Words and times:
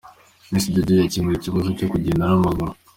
Miss 0.51 0.65
Jojo 0.73 0.93
yakemuye 0.95 1.35
ikibazo 1.37 1.69
cyo 1.77 1.87
kugenda 1.91 2.23
n'amaguru. 2.25 2.71